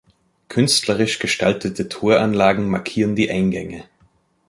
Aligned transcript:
Künstlerisch 0.49 1.19
gestaltete 1.19 1.87
Toranlagen 1.87 2.67
markieren 2.67 3.15
die 3.15 3.29
Eingänge. 3.29 3.83